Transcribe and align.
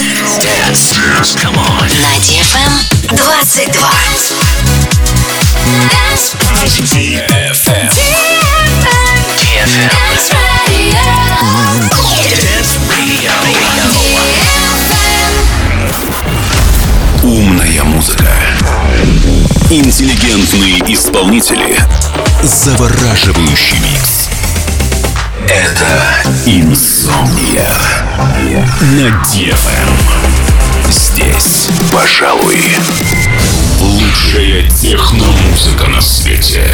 Dance. 0.00 0.38
Dance. 0.40 1.36
Come 1.36 1.58
on. 1.58 1.86
На 2.00 2.16
DFM 2.24 2.72
22. 3.14 3.84
Dance. 5.90 6.36
DFM. 6.88 7.88
DFM. 9.36 9.90
Dance 12.32 12.78
Radio. 12.88 13.32
Умная 17.22 17.84
музыка. 17.84 18.32
Интеллигентные 19.68 20.78
исполнители. 20.94 21.76
Завораживающий 22.42 23.78
микс. 23.80 24.30
Это 25.46 26.08
Инсомния. 26.46 28.09
На 28.20 29.08
DFM. 29.24 29.88
Здесь, 30.90 31.70
пожалуй, 31.90 32.60
лучшая 33.80 34.68
техномузыка 34.68 35.88
на 35.88 36.02
свете. 36.02 36.70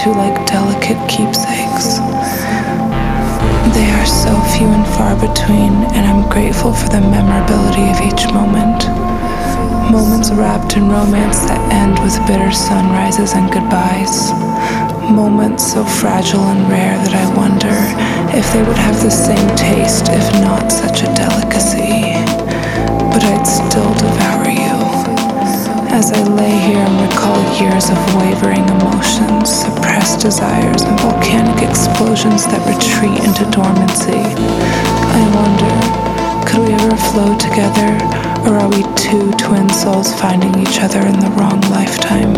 To 0.00 0.10
like 0.12 0.46
delicate 0.46 0.96
keepsakes. 1.10 2.00
They 3.76 3.88
are 4.00 4.06
so 4.08 4.32
few 4.56 4.66
and 4.66 4.86
far 4.96 5.12
between, 5.14 5.76
and 5.92 6.08
I'm 6.08 6.26
grateful 6.30 6.72
for 6.72 6.88
the 6.88 7.02
memorability 7.02 7.84
of 7.92 8.00
each 8.00 8.24
moment. 8.32 8.88
Moments 9.92 10.30
wrapped 10.32 10.78
in 10.78 10.88
romance 10.88 11.40
that 11.44 11.60
end 11.68 11.98
with 12.00 12.16
bitter 12.26 12.50
sunrises 12.50 13.34
and 13.34 13.52
goodbyes. 13.52 14.32
Moments 15.12 15.72
so 15.74 15.84
fragile 15.84 16.48
and 16.48 16.64
rare 16.70 16.96
that 17.04 17.12
I 17.12 17.26
wonder 17.36 17.76
if 18.32 18.50
they 18.54 18.62
would 18.62 18.78
have 18.78 19.02
the 19.02 19.10
same 19.10 19.48
taste 19.54 20.08
if 20.08 20.24
not 20.40 20.72
such 20.72 21.02
a 21.02 21.12
delicacy. 21.12 22.16
But 23.12 23.20
I'd 23.20 23.44
still 23.44 23.92
devour 24.00 24.48
you. 24.48 24.59
As 26.00 26.12
I 26.12 26.22
lay 26.32 26.48
here 26.48 26.78
and 26.78 27.12
recall 27.12 27.36
years 27.60 27.90
of 27.90 27.98
wavering 28.16 28.66
emotions, 28.80 29.52
suppressed 29.52 30.20
desires, 30.20 30.80
and 30.80 30.98
volcanic 30.98 31.62
explosions 31.62 32.46
that 32.46 32.64
retreat 32.64 33.20
into 33.20 33.44
dormancy, 33.52 34.16
I 34.16 35.22
wonder 35.36 35.76
could 36.48 36.64
we 36.66 36.72
ever 36.72 36.96
flow 37.12 37.36
together, 37.36 38.00
or 38.48 38.56
are 38.56 38.70
we 38.70 38.80
two 38.96 39.30
twin 39.36 39.68
souls 39.68 40.18
finding 40.18 40.58
each 40.62 40.80
other 40.80 41.00
in 41.00 41.20
the 41.20 41.28
wrong 41.36 41.60
lifetime? 41.68 42.32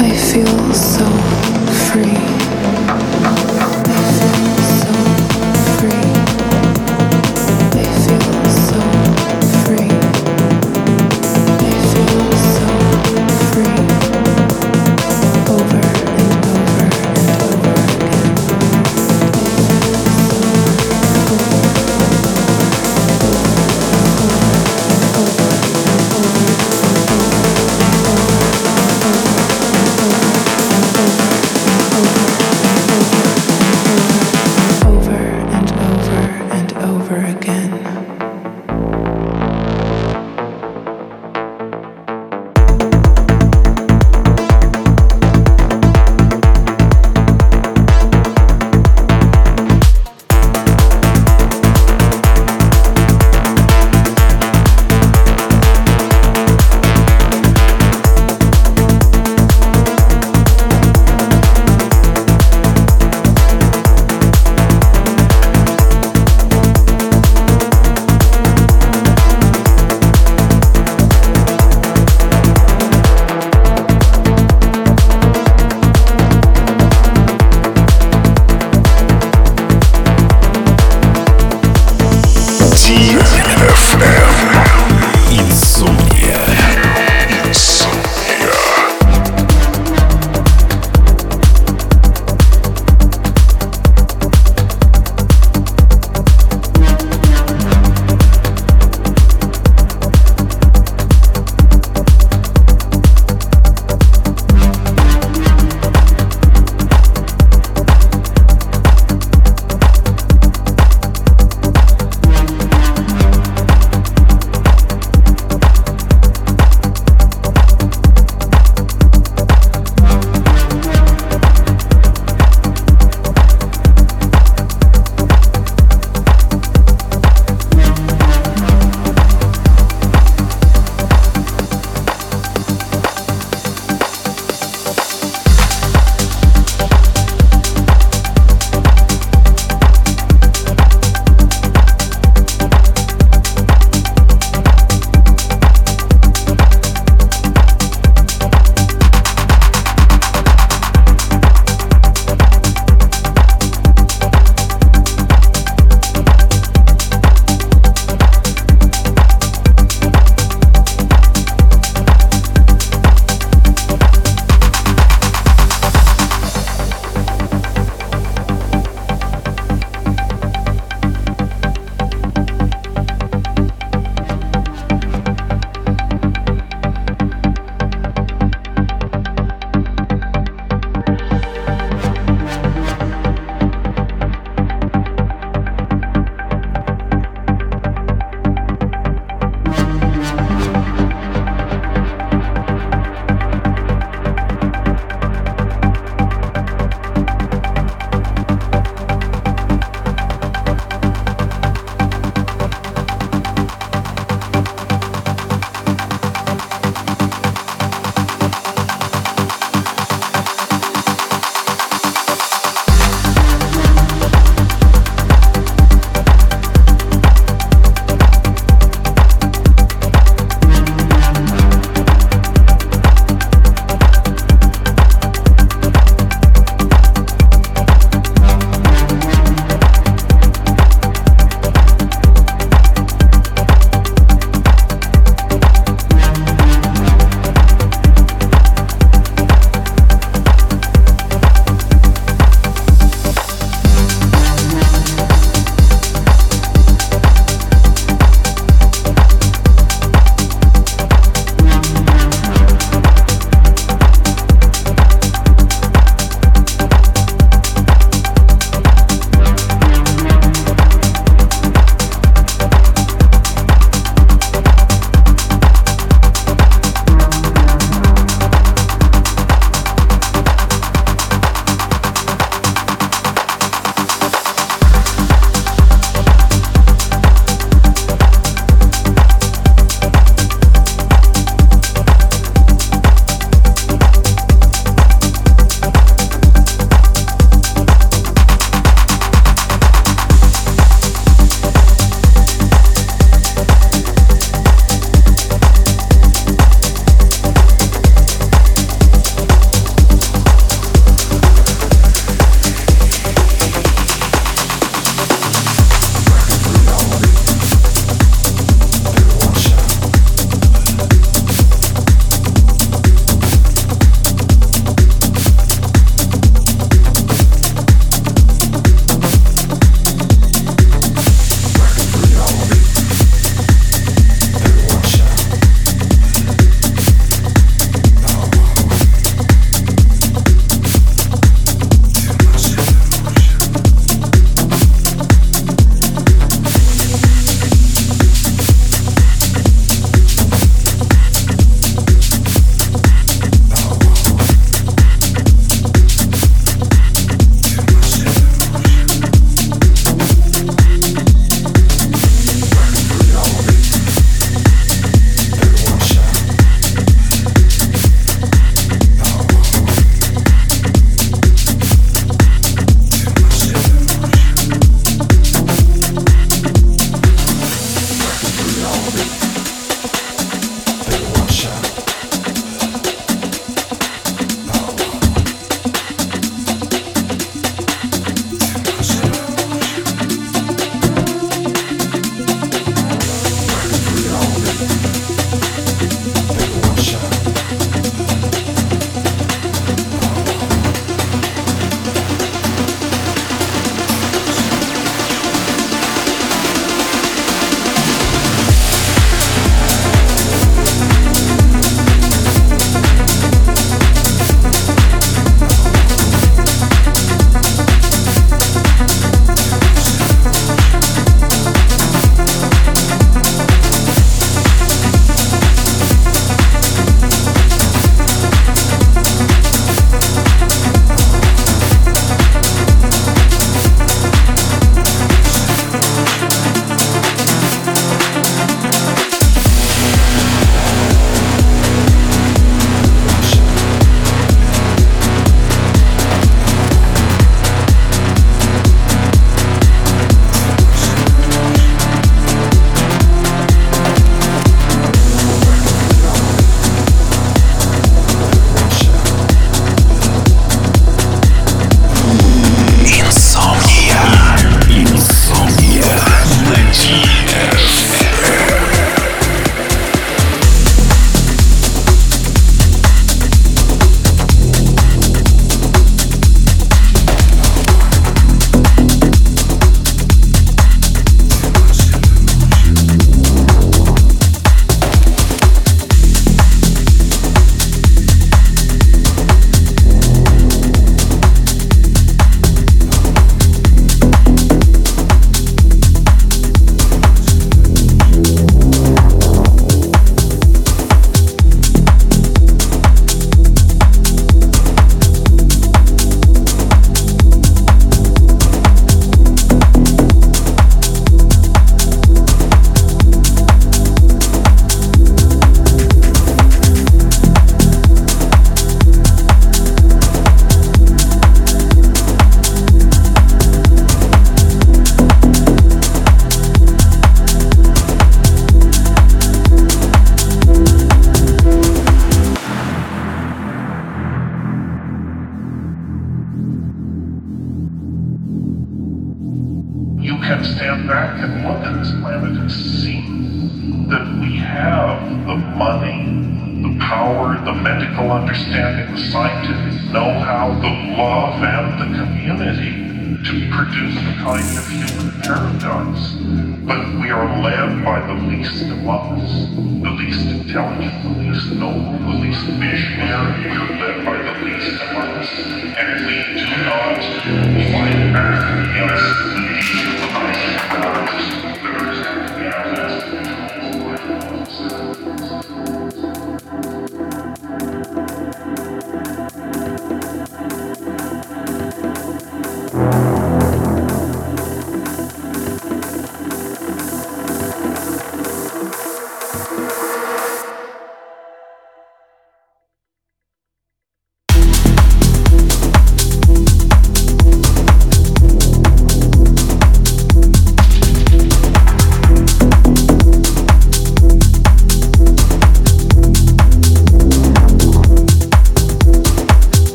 I 0.00 0.16
feel 0.16 0.72
so 0.72 1.04
free. 1.92 2.29